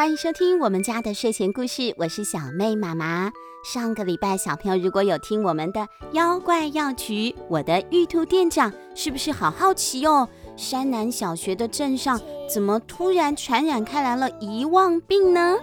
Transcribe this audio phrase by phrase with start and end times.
[0.00, 3.30] 欢迎收听我们家的睡前故事，我是小妹妈妈。
[3.62, 10.26] 上个礼拜，小朋友如果有听我们的妖怪药局，我的玉兔店长是不是好好奇哦？
[10.56, 12.18] 山南小学的镇上
[12.48, 15.58] 怎么突然传染开来了遗忘病呢？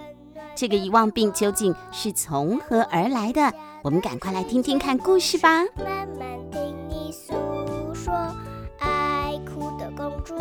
[0.55, 3.51] 这个遗忘病究竟是从何而来的？
[3.81, 5.63] 我们赶快来听听看故事吧。
[5.83, 7.33] 慢慢听你诉
[7.91, 8.13] 说，
[8.77, 10.35] 爱哭的公主，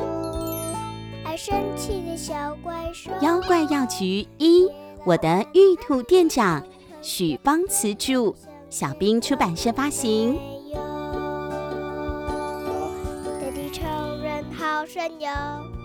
[1.25, 3.11] 爱生气的小怪兽。
[3.21, 4.69] 妖怪药局一，
[5.07, 6.63] 我的玉兔店长，
[7.01, 8.35] 许芳慈着，
[8.69, 10.39] 小兵出版社发行。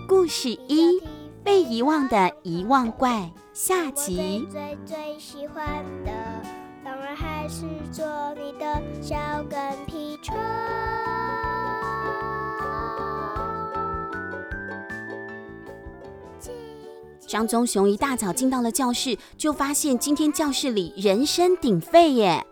[0.06, 1.00] 故事一：
[1.42, 4.46] 被遗忘的遗忘怪下集。
[4.50, 6.12] 最最喜欢的，
[6.84, 8.04] 当然还是做
[8.34, 9.16] 你的小
[9.48, 10.36] 跟屁虫。
[17.32, 22.46] 张棕熊一大早进到了教室，就发现今天教室里人声鼎沸耶！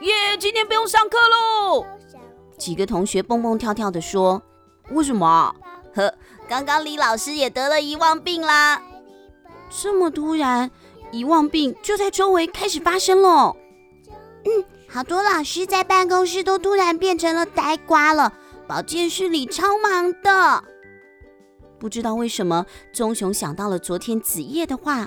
[0.00, 1.84] 耶，今天不用上课喽！
[2.56, 4.42] 几个同学蹦蹦跳跳地说。
[4.92, 5.54] 为什么？
[5.94, 6.14] 呵，
[6.48, 8.80] 刚刚李老师也得了遗忘病啦！
[9.68, 10.70] 这么突然，
[11.12, 13.54] 遗忘病就在周围开始发生喽。
[14.46, 18.32] 嗯，好多老师在办公室都突然变成了呆瓜了，
[18.66, 20.64] 保健室里超忙的。
[21.84, 25.06] 不知道为什么，棕熊想到了昨天子夜的话，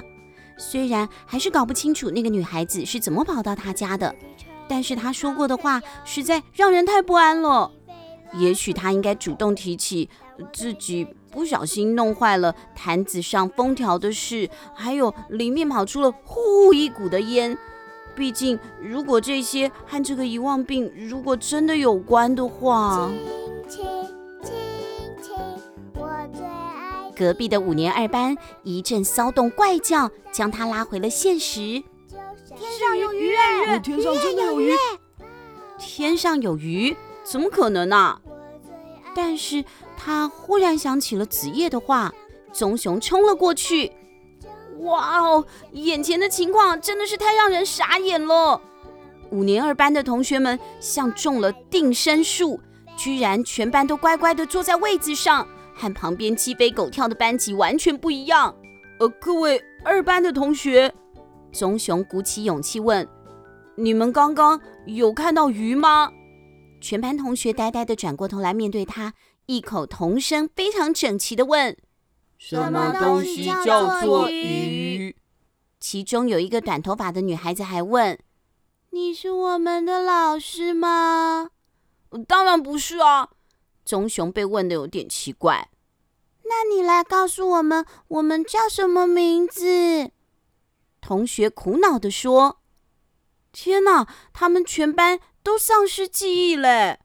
[0.59, 4.15] 虽然还是搞不清楚那个女孩子是怎么跑到他家的，
[4.69, 7.71] 但是他说过的话实在让人太不安了。
[8.35, 10.07] 也许他应该主动提起
[10.53, 17.57] 自己不小心弄坏了坛子上封条的事，还有里面跑出了呼一股的烟。
[18.15, 23.09] 毕竟，如果这些和这个遗忘病如果真的有关的话，
[27.17, 31.83] 隔壁的五年二班一阵骚动怪叫，将他拉回了现实。
[32.55, 33.35] 天上有鱼，
[33.81, 34.73] 天上真的有鱼，
[35.79, 36.95] 天上有鱼。
[37.23, 38.21] 怎么可能呢、啊？
[39.15, 39.65] 但是
[39.97, 42.13] 他忽然想起了子夜的话，
[42.53, 43.91] 棕熊冲了过去。
[44.81, 48.61] 哇哦，眼前的情况真的是太让人傻眼了！
[49.31, 52.59] 五年二班的同学们像中了定身术，
[52.95, 55.47] 居然全班都乖乖的坐在位子上，
[55.77, 58.53] 和旁边鸡飞狗跳的班级完全不一样。
[58.99, 60.91] 呃，各位二班的同学，
[61.51, 63.07] 棕熊鼓起勇气问
[63.77, 66.11] ：“你们刚刚有看到鱼吗？”
[66.81, 69.13] 全班同学呆呆地转过头来面对他，
[69.45, 71.77] 异口同声、非常整齐地问
[72.37, 75.15] ：“什么东西叫做鱼？”
[75.79, 78.17] 其中有一个短头发的女孩子还问
[78.89, 81.51] ：“你是我们的老师吗
[82.27, 83.29] ？”“当然不是啊。”
[83.87, 85.69] 棕熊被问的有点奇怪。
[86.43, 90.11] “那你来告诉我们，我们叫什么名字？”
[90.99, 92.59] 同学苦恼地说
[93.53, 96.99] ：“天哪，他们全班……”都丧失记忆嘞！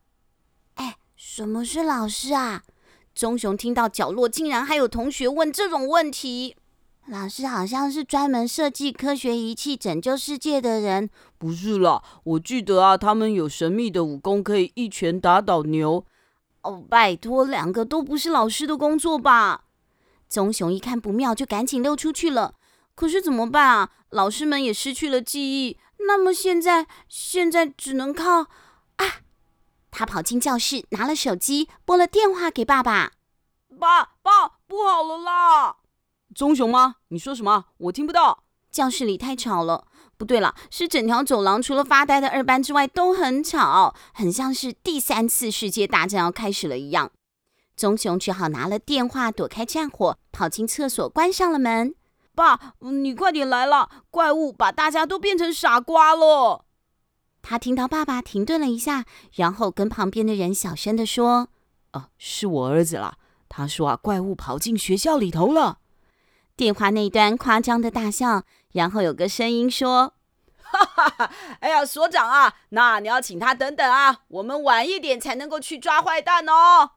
[0.75, 2.65] 哎，什么是老师啊？
[3.15, 6.57] 棕熊听到角落竟然还有同学问这种问题。
[7.07, 11.09] 老师好像是专门设计科学仪器拯救世界的人。
[11.39, 16.05] 不是啦，我记得啊，他们有神秘的武功，可以一拳打倒牛。
[16.63, 19.65] 哦，拜托，两个都不是老师的工作吧？
[20.29, 22.55] 棕熊一看不妙，就赶紧溜出去了。
[22.95, 23.91] 可是怎么办啊？
[24.11, 25.79] 老师们也失去了记忆。
[26.07, 28.41] 那么现在，现在只能靠
[28.97, 29.23] 啊！
[29.91, 33.13] 他跑进教室，拿了手机，拨了电话给爸爸。
[33.79, 35.77] 爸爸，不好了啦！
[36.35, 36.97] 棕熊吗？
[37.09, 37.67] 你说什么？
[37.79, 38.45] 我听不到。
[38.71, 39.87] 教室里太吵了。
[40.23, 47.11] 不对了，是整条走廊除了发呆的二班之外都很吵，很像是第三次世界大战要开始了一样。
[47.77, 51.97] 棕熊只好拿了电话，躲开战火，跑进厕所，关上了门。
[52.37, 53.91] 爸，你快点来了！
[54.13, 56.67] 怪物把大家都变成傻瓜了。
[57.43, 61.49] 他听到爸爸停顿了一下，然后跟旁边的人小声地说
[61.93, 63.17] ：“哦，是我儿子啦。
[63.49, 65.79] 他说啊，怪物跑进学校里头了。”
[66.55, 70.13] 电话那端夸张的大笑，然后有个声音说：“！
[71.61, 76.91] 哎呀，所长啊，那你要请他等等啊，我们晚一点才能够去抓坏蛋哦。”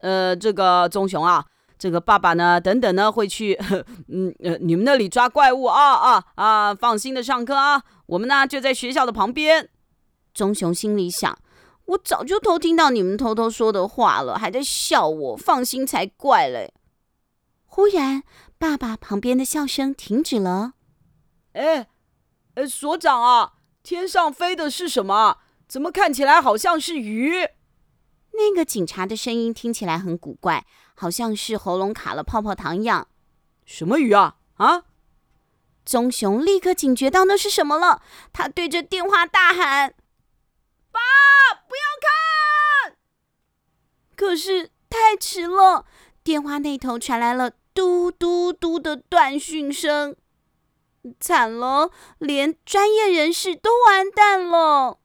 [0.00, 1.46] 呃，这个棕熊啊。
[1.78, 3.56] 这个爸爸呢，等等呢会去，
[4.10, 6.74] 嗯呃，你们那里抓怪物啊啊啊！
[6.74, 9.68] 放心的上课啊，我们呢就在学校的旁边。
[10.34, 11.38] 棕熊心里想：
[11.86, 16.74] 我早就偷听到你们偷偷说的话了，还在笑我，放心才怪嘞。
[17.64, 18.24] 忽然，
[18.58, 20.72] 爸爸旁边的笑声停止了。
[21.52, 21.86] 哎，
[22.58, 23.52] 哎，所长啊，
[23.84, 25.38] 天上飞的是什么？
[25.68, 27.48] 怎么看起来好像是鱼？
[28.32, 30.66] 那个警察的声音听起来很古怪，
[30.96, 33.06] 好像是喉咙卡了泡泡糖一样。
[33.64, 34.38] 什么鱼啊？
[34.56, 34.82] 啊！
[35.84, 38.02] 棕熊立刻警觉到那是什么了，
[38.32, 39.94] 他对着电话大喊
[40.90, 40.98] ：“爸，
[41.68, 42.98] 不要看！”
[44.16, 45.86] 可是太迟了，
[46.24, 50.16] 电话那头传来了嘟嘟嘟的断讯声。
[51.20, 54.98] 惨了，连专业人士都完蛋了。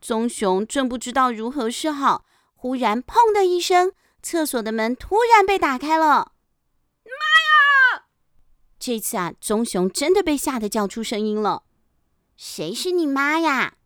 [0.00, 2.24] 棕熊正不知道如何是好，
[2.54, 3.92] 忽然“砰”的一声，
[4.22, 6.32] 厕所的门突然被打开了。
[7.04, 8.06] 妈呀！
[8.78, 11.62] 这次啊，棕熊真的被吓得叫出声音了。
[12.36, 13.76] 谁是你妈呀？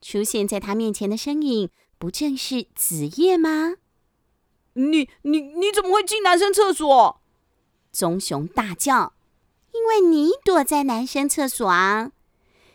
[0.00, 3.76] 出现在他面前的身影，不正是子夜吗？
[4.72, 7.20] 你、你、你怎么会进男生厕所？
[7.92, 9.12] 棕熊大叫。
[9.72, 12.12] 因为你躲在男生厕所啊！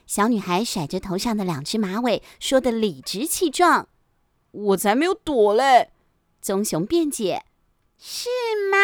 [0.07, 3.89] 小女孩甩着头上的两只马尾，说的理直气壮。
[4.51, 5.91] 我才没有躲嘞！
[6.41, 7.43] 棕熊辩解。
[7.97, 8.29] 是
[8.71, 8.77] 吗？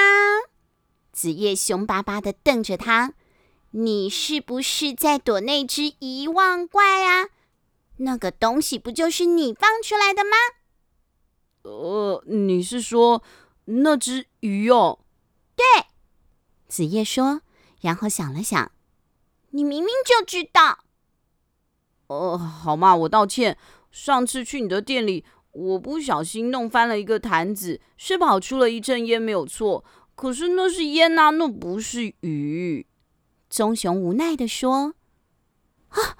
[1.11, 3.13] 子夜凶巴巴的瞪着他。
[3.71, 7.29] 你是不是在躲那只遗忘怪啊？
[7.97, 10.31] 那个东西不就是你放出来的吗？
[11.61, 13.21] 呃，你是说
[13.65, 14.99] 那只鱼哦？
[15.55, 15.85] 对，
[16.67, 17.41] 子夜说。
[17.81, 18.71] 然后想了想，
[19.49, 20.85] 你明明就知道。
[22.07, 23.57] 哦，好嘛，我道歉。
[23.91, 29.83] 上次去你的店里，我不小心弄翻了一个坛子，是跑出了一阵烟，没有错。
[30.15, 32.87] 可是那是烟呐，那不是鱼。
[33.49, 34.93] 棕熊无奈地说
[35.89, 36.17] ：“啊，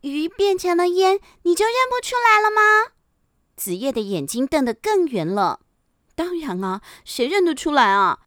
[0.00, 2.92] 鱼变成了烟，你就认不出来了吗？”
[3.56, 5.60] 子夜的眼睛瞪得更圆了。
[6.14, 8.20] 当然啊，谁认得出来啊？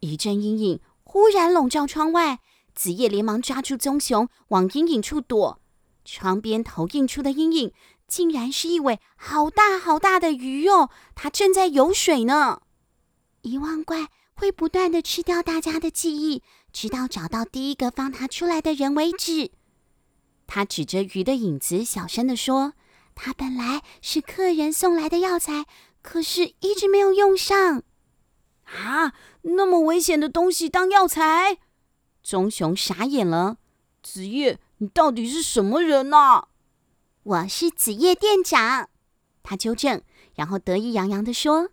[0.00, 0.80] 一阵阴影。
[1.12, 2.38] 忽然笼罩窗外，
[2.72, 5.60] 子夜连忙抓住棕熊，往阴影处躲。
[6.04, 7.72] 窗边投映出的阴影，
[8.06, 10.88] 竟然是一尾好大好大的鱼哦！
[11.16, 12.62] 它正在游水呢。
[13.42, 19.50] 遗忘怪会不断的吃掉大家的记忆，直到找到第一个放它出来的人为止。
[20.46, 22.74] 他指着鱼的影子，小声的说
[23.16, 25.66] ：“它本来是客人送来的药材，
[26.02, 27.82] 可是一直没有用上。”
[28.76, 29.12] 啊！
[29.42, 31.58] 那么危险的东西当药材，
[32.22, 33.56] 棕熊傻眼了。
[34.02, 36.44] 子夜，你到底是什么人呐？
[37.22, 38.88] 我是子夜店长，
[39.42, 40.02] 他纠正，
[40.34, 41.70] 然后得意洋洋地说：“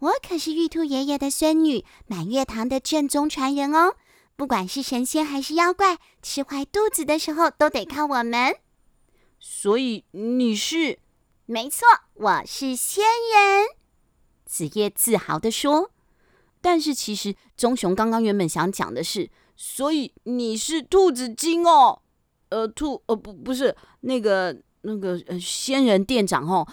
[0.00, 3.94] 我可是玉兔爷爷的孙女，满月堂的正宗传人哦。
[4.34, 8.56] 不管是神仙还是妖怪，吃坏肚子的时候都得靠我们。
[9.38, 10.98] 所以你是？
[11.46, 13.68] 没错，我是仙人。”
[14.44, 15.91] 子夜自豪地说。
[16.62, 22.00] 但是其实棕熊刚刚原本想讲的是，所以你是兔子精哦，
[22.48, 26.66] 呃，兔呃不不是那个那个呃仙人店长哦，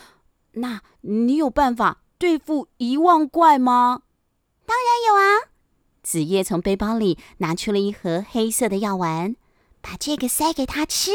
[0.53, 4.03] 那你有办法对付遗忘怪吗？
[4.65, 5.49] 当然有啊！
[6.03, 9.35] 子夜从背包里拿出了一盒黑色的药丸，
[9.81, 11.11] 把这个塞给他吃，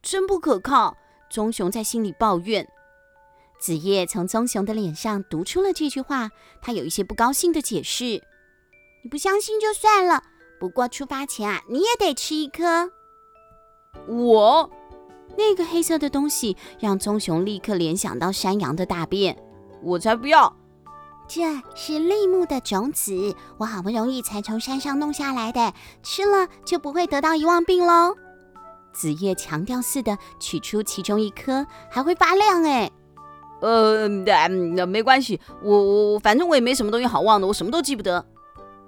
[0.00, 0.96] 真不可靠。
[1.28, 2.68] 棕熊在心里抱怨。
[3.60, 6.30] 子夜从棕熊的脸上读出了这句话，
[6.62, 8.22] 他有一些不高兴的解释
[9.04, 10.22] ：“你不相信就算了，
[10.58, 12.90] 不过出发前啊，你也得吃一颗。”
[14.08, 14.70] 我
[15.36, 19.36] 那个黑色的东西让棕熊立刻联想到山羊的大便，
[19.82, 20.56] 我才不要！
[21.28, 21.42] 这
[21.74, 28.16] 是櫟木的种子，我好不容易才从山上弄下来的，吃了就不会得到遗忘病喽。
[28.92, 32.90] 子夜强调似的取出其中一颗，还会发亮哎。
[33.60, 38.24] 呃，那没关系，我我反正我也没什么东西好忘的，我什么都记不得。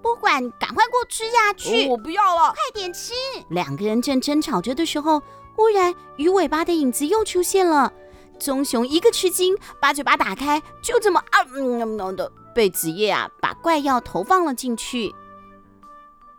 [0.03, 1.89] 不管，赶快给我吃下去！
[1.89, 3.13] 我不要了，快点吃！
[3.51, 5.23] 两个人正争吵着的时候，
[5.55, 7.93] 忽然鱼尾巴的影子又出现了。
[8.39, 15.15] 棕熊一个吃惊，把嘴巴打开，就这么啊嗯嗯的被子夜啊把怪药投放了进去。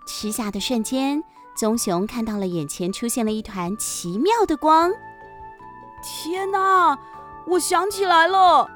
[0.06, 1.24] 吃下的瞬间，
[1.56, 4.92] 棕熊看到了眼前出现了一团奇妙的光。
[6.04, 7.00] 天哪！
[7.46, 8.68] 我想起来了，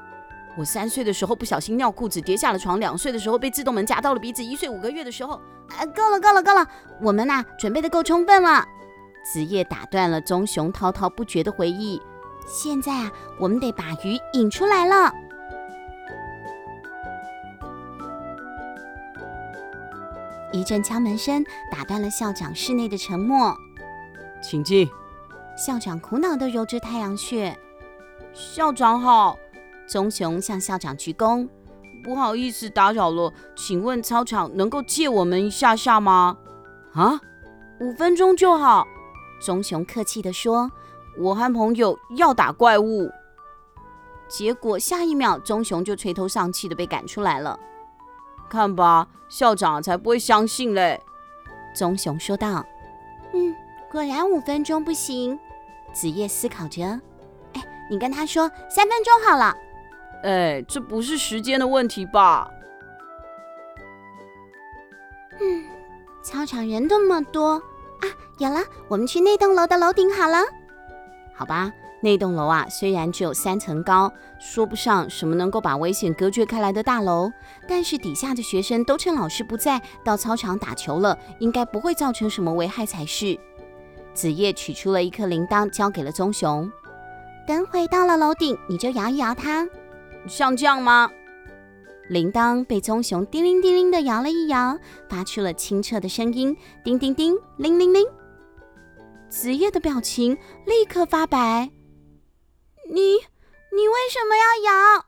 [0.56, 5.34] 我三岁的时候不小心尿裤子跌下了床，两岁的时候被自动门夹到了鼻子，一岁五个月的时候，
[5.68, 6.66] 啊，够了够了够了，
[7.00, 8.64] 我们呐、啊、准备的够充分了。
[9.24, 12.00] 子夜打断了棕熊滔滔不绝的回忆，
[12.46, 15.12] 现在啊，我们得把鱼引出来了。
[20.50, 23.54] 一阵敲门声打断了校长室内的沉默，
[24.42, 24.88] 请进。
[25.56, 27.58] 校长苦恼的揉着太阳穴。
[28.38, 29.36] 校长好，
[29.88, 31.48] 棕熊向校长鞠躬。
[32.04, 36.38] 不好意思打扰了，请问操场能够借我们一下下吗？
[36.94, 37.20] 啊，
[37.80, 38.86] 五分钟就好。
[39.40, 40.70] 棕熊客气地说
[41.18, 43.10] ：“我和朋友要打怪物。”
[44.30, 47.58] 结果下一秒，棕熊就垂头丧气地被赶出来了。
[48.48, 51.00] 看吧，校长才不会相信嘞。”
[51.74, 52.64] 棕熊说道。
[53.34, 53.52] “嗯，
[53.90, 55.36] 果然五分钟不行。”
[55.92, 57.00] 子夜思考着。“，
[57.90, 59.54] 你跟他说三分钟好了。
[60.24, 62.50] ”“哎，这不是时间的问题吧
[65.40, 65.64] ？”“嗯，
[66.22, 67.52] 操场人那么多
[68.00, 68.06] 啊，
[68.38, 70.38] 有了，我们去那栋楼的楼顶好了。
[71.34, 77.28] ”“好吧。”那栋楼啊，虽然只有三层高，说不上什么能够把危险隔绝开来的大楼，
[77.66, 83.36] 但是底下的学生都趁老师不在到操场打球了，应该不会造成什么危害才是。
[84.14, 86.70] 子夜取出了一颗铃铛，交给了棕熊。
[87.48, 89.66] 等会到了楼顶，你就摇一摇它，
[90.28, 91.10] 像这样吗？
[92.10, 94.78] 铃铛被棕熊叮铃叮铃的摇了一摇，
[95.08, 98.06] 发出了清澈的声音，叮叮叮，铃铃铃。
[99.30, 100.36] 子夜的表情
[100.66, 101.70] 立刻发白。
[102.90, 105.06] 你你为什么要摇？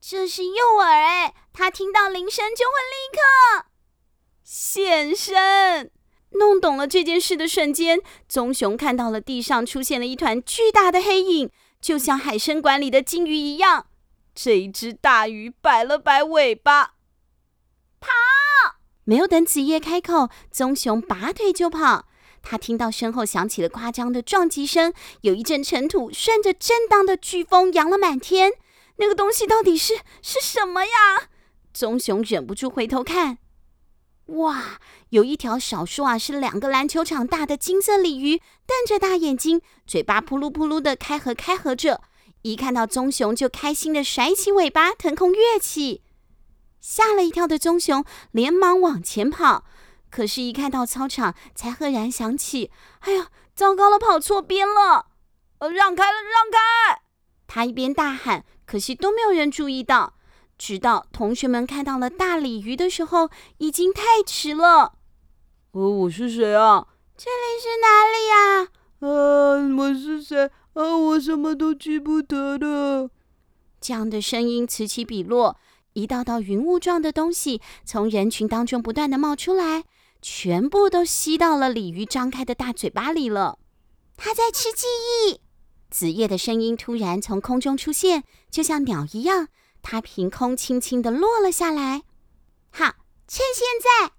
[0.00, 3.66] 这是诱饵哎，他听到铃声就会立刻
[4.44, 5.90] 现身。
[6.34, 11.50] 弄懂了这件事的瞬间，棕熊看到了地上出现了一团巨大的黑影，
[11.82, 13.88] 就像海参馆里的金鱼一样。
[14.34, 16.94] 这一只大鱼摆了摆尾巴，
[18.00, 18.08] 跑！
[19.04, 22.06] 没有等子夜开口，棕熊拔腿就跑。
[22.40, 28.52] 他听到身后响起了夸张的撞击声，有一阵尘土顺着震荡的飓风扬了满天。
[28.96, 31.28] 那个东西到底是是什么呀？
[31.74, 33.38] 棕熊忍不住回头看，
[34.26, 34.78] 哇，
[35.10, 42.00] 有一条少说啊是两个篮球场大的金色鲤鱼，瞪着大眼睛，嘴巴噗噜噗噜的开合开合着，
[42.42, 46.02] 一看到棕熊就开心的甩起尾巴腾空跃起。
[46.80, 49.64] 吓了一跳的棕熊连忙往前跑。
[50.10, 55.06] 可是，一看到操场，才赫然想起，哎呀，糟糕了，跑错边了！
[55.58, 57.02] 呃，让开了，让开！
[57.46, 60.14] 他一边大喊，可惜都没有人注意到。
[60.64, 64.92] 直到同学们看到了大鲤鱼的时候，已经太迟了。
[65.72, 66.86] 呃，我是谁啊？
[67.16, 68.68] 这里是哪里呀？
[69.00, 70.48] 呃，我是谁？
[70.74, 73.10] 呃，我什么都记不得了。
[73.80, 75.56] 这样的声音此起彼落，
[75.94, 79.82] 一道道云雾状的东西从人群当中不断的冒出来。
[80.24, 83.58] 全部都吸到了鲤鱼张开的大嘴巴里了。
[84.16, 84.86] 它在吃记
[85.26, 85.40] 忆。
[85.90, 89.48] 子夜的声音突然从空中出现，就像鸟一样，
[89.82, 92.04] 它凭空轻轻地落了下来。
[92.70, 92.94] 好，
[93.28, 94.12] 趁现在，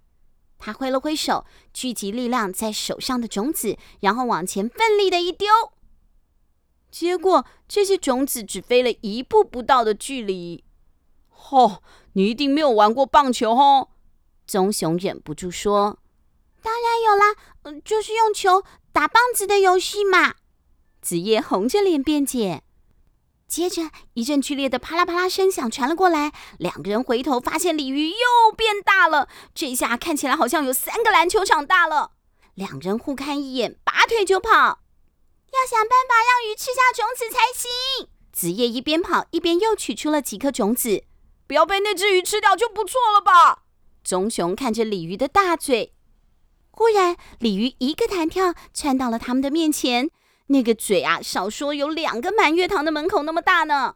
[0.60, 5.48] 他挥了挥手，聚集力量在手上的种子，然后往前奋力的一丢。
[6.92, 10.64] 结果这些种子只飞了一步不到的距离。
[11.50, 11.82] 哦，
[12.14, 13.90] 你一定没有玩过棒球哦。
[14.46, 16.00] 棕熊忍不住说
[16.62, 20.36] ：“当然有啦，嗯，就是用球打棒子的游戏嘛。”
[21.02, 22.64] 子夜红着脸辩解。
[23.54, 32.14] 接着，一阵剧烈的啪啦啪啦声响传了过来，两个人回头发现鲤鱼又变大了，这下看起来好像有三个篮球场大了。
[32.56, 38.10] 两人互看一眼，拔腿就跑，要想办法让鱼吃下种子才行。
[38.32, 41.04] 子夜一边跑一边又取出了几颗种子，
[41.46, 43.66] 不要被那只鱼吃掉就不错了吧。
[44.04, 45.94] 棕熊看着鲤鱼的大嘴，
[46.72, 50.10] 忽然鲤鱼一个弹跳窜到了他们的面前。
[50.48, 53.96] 那个嘴啊，少说有两个满月堂的门口那么大呢。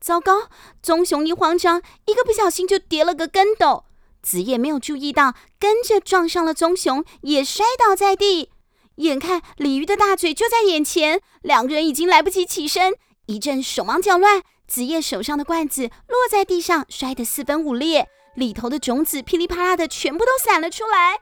[0.00, 0.48] 糟糕！
[0.82, 3.84] 棕熊一慌张，一个不小心就跌了个跟斗。
[4.22, 8.50] 子夜没有注意到，跟着撞上了棕熊，也摔倒在地。
[8.96, 12.94] 眼看鲤鱼的大嘴就在眼前，两个人已经来不及起身，
[13.26, 18.08] 一阵手忙脚乱，子夜手上的罐子落在地上，摔得四分五裂。
[18.34, 21.18] 里头的种子噼里啪啦的全部都散了出来，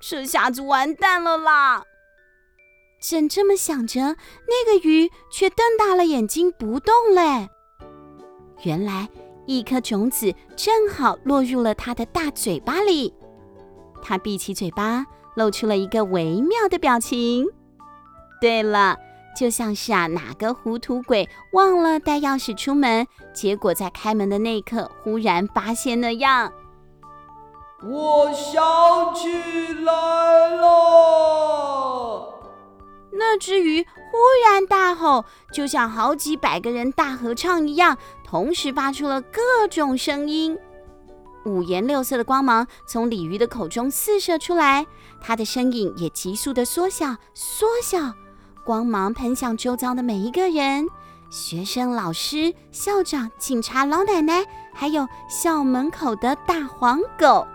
[0.00, 1.84] 这下子完蛋了啦！
[3.02, 4.00] 正这么想着，
[4.46, 7.48] 那个鱼却瞪大了眼睛不动嘞。
[8.62, 9.08] 原来
[9.46, 13.12] 一颗种子正好落入了它的大嘴巴里，
[14.00, 15.04] 它闭起嘴巴，
[15.34, 17.46] 露出了一个微妙的表情。
[18.40, 18.96] 对了。
[19.34, 26.52] 就像是啊，哪个糊涂鬼忘了带钥匙出门，结果在开门的那一刻忽然发现那样。
[27.82, 29.26] 我想起
[29.82, 31.81] 来了，
[33.14, 40.58] 那只鱼忽然大吼，就像好几百个人大合唱一样，同时发出了各种声音，
[41.44, 44.86] 五颜六色的光芒从鲤鱼的口中四射出来，
[45.20, 48.14] 它的身影也急速的缩小，缩小。
[48.64, 50.88] 光芒喷向周遭的每一个人，
[51.30, 57.46] 学生、老师、校长、警察、老奶奶，还有校门口的大黄狗。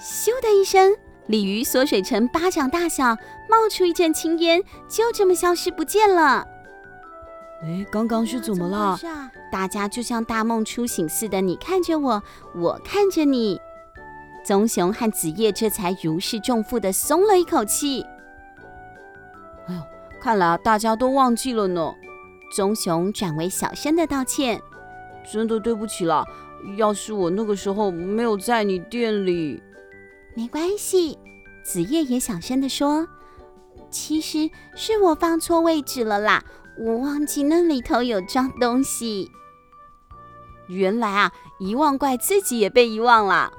[0.00, 0.96] 咻的一声，
[1.26, 3.16] 鲤鱼缩水成巴掌大小，
[3.48, 6.46] 冒出一阵青烟，就这么消失不见了。
[7.62, 8.98] 哎，刚刚是怎么了？
[9.50, 12.22] 大家就像大梦初醒似的，你看着我，
[12.54, 13.60] 我看着你。
[14.44, 18.02] 棕熊和子夜这才如释重负的松了一口气。
[19.66, 19.80] 哎呦，
[20.20, 21.92] 看来大家都忘记了呢。
[22.54, 24.60] 棕熊转为小声的道歉
[25.28, 26.24] ：“真的对不起了，
[26.76, 29.60] 要是我那个时候没有在你店里……
[30.36, 31.18] 没关系。”
[31.64, 33.08] 子夜也小声的说
[33.90, 36.44] ：“其实是我放错位置了啦，
[36.78, 39.32] 我忘记那里头有装东西。
[40.68, 43.52] 原来啊，遗忘怪自己也被遗忘了。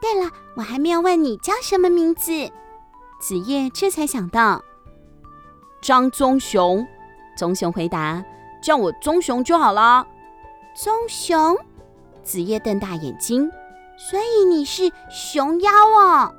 [0.00, 2.50] 对了，我还没有问你叫什么名字。”
[3.20, 4.62] 子夜这才想到，
[5.80, 6.86] 张棕熊。
[7.36, 8.24] 棕熊回答
[8.62, 10.06] ：“叫我棕熊就好了。”
[10.76, 11.56] 棕熊，
[12.22, 13.50] 子夜瞪大眼睛，
[13.98, 16.32] 所以你是熊妖哦。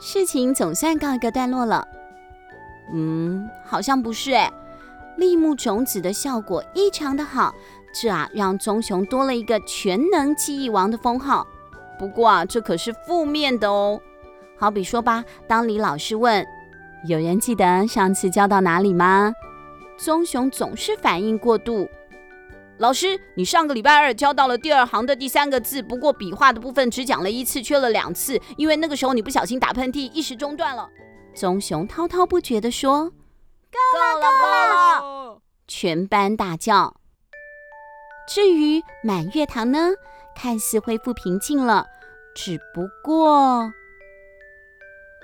[0.00, 1.86] 事情总算告一个段落了。
[2.90, 4.50] 嗯，好像不是哎。
[5.18, 7.52] 立木种子的效果异常的好，
[7.92, 11.46] 这啊让棕熊多了一个全能记忆王的封号。
[11.98, 14.00] 不过啊，这可是负面的哦。
[14.56, 16.46] 好比说吧，当李老师问
[17.04, 19.34] ：“有人记得上次教到哪里吗？”
[19.98, 21.88] 棕熊总是反应过度。
[22.78, 30.88] 老师，你上个礼拜二教到了第二行的第三个字，不过笔画的部分只讲了一次，缺了两次，因为那个时候你不小心打喷嚏，一时中断了。
[31.34, 33.10] 棕熊滔滔不绝地说
[33.70, 36.94] ：“够了，够了！”全班大叫。
[38.28, 39.90] 至于满月堂呢，
[40.36, 41.84] 看似恢复平静了，
[42.32, 43.72] 只不过……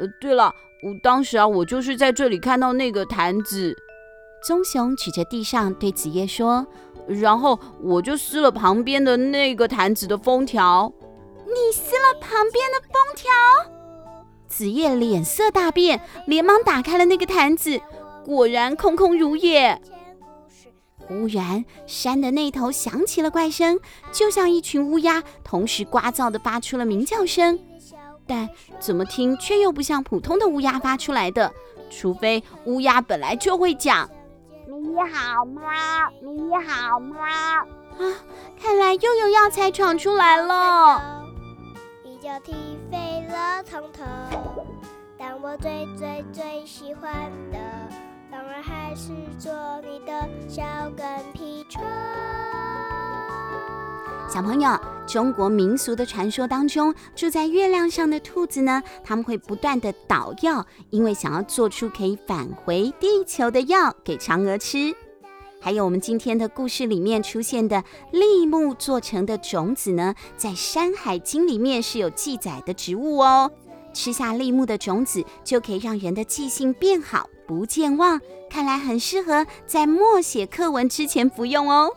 [0.00, 0.52] 呃，对了，
[0.82, 3.76] 我当时啊，我就是在这里看到那个坛子。
[4.46, 6.66] 棕熊指着地上对子夜说。
[7.06, 10.92] 然后我就撕了旁边的那个坛子的封条。
[11.44, 13.30] 你撕了旁边的封条？
[14.48, 17.80] 子夜脸色大变，连忙打开了那个坛子，
[18.24, 19.80] 果然空空如也。
[20.96, 23.78] 忽然，山的那头响起了怪声，
[24.10, 27.58] 就像一群乌鸦同时聒噪地发出了鸣叫声，
[28.26, 28.48] 但
[28.80, 31.52] 怎么听却又不像普通的乌鸦发出来的，
[31.90, 34.08] 除非乌鸦本来就会讲。
[34.84, 36.10] 你好吗？
[36.20, 37.26] 你好吗？
[37.98, 38.04] 啊，
[38.60, 41.24] 看来又有药材闯出来了。
[42.04, 44.04] 一脚踢飞了从头，
[45.18, 47.14] 但我最最最喜欢
[47.50, 47.58] 的，
[48.30, 50.62] 当然还是做你的小
[50.94, 51.82] 跟屁虫。
[54.28, 54.68] 小朋友，
[55.06, 64.94] 中国民俗的传说当中，住在月亮上的兔子呢，他们会不断地捣药，因为想要做出可以返回地球的药给嫦娥吃。
[65.60, 73.50] 还有我们今天的故事里面出现的栗木做成的种子呢，在《山海经》里面是有记载的植物哦。
[73.92, 78.20] 吃下栗木的种子，就可以让人的记性变好，不健忘。
[78.50, 81.90] 看来很适合在默写课文之前服用哦。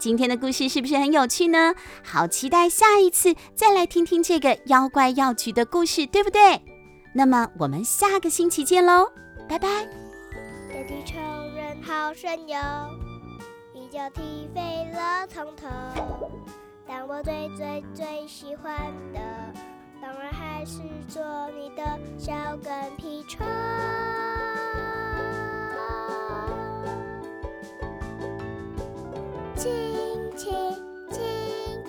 [0.00, 1.74] 今天的故事是不是很有趣呢？
[2.02, 6.62] 好期待下一次再来听听这个妖怪药局的故事，对不对？
[7.14, 9.12] 那么我们下个星期见喽，
[9.46, 9.86] 拜拜。
[10.68, 11.18] 爹地球
[11.54, 12.58] 人好神勇，
[13.74, 15.68] 一脚踢飞了从头。
[16.88, 18.74] 但我最最最喜欢
[19.12, 19.20] 的，
[20.00, 21.82] 当然还是做你的
[22.18, 22.32] 小
[22.64, 23.46] 跟屁虫。
[29.56, 29.89] 亲
[30.40, 30.50] 亲
[31.10, 31.20] 亲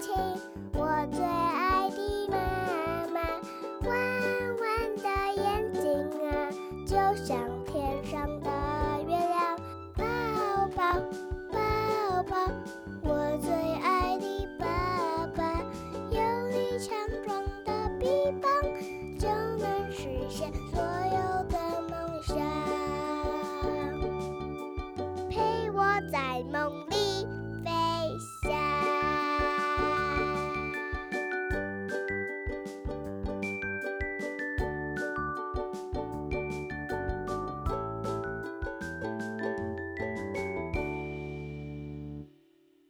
[0.01, 0.13] 亲，
[0.73, 3.21] 我最爱的妈妈，
[3.87, 3.89] 弯
[4.59, 5.07] 弯的
[5.41, 5.81] 眼睛
[6.27, 6.51] 啊，
[6.85, 6.91] 就
[7.23, 7.40] 像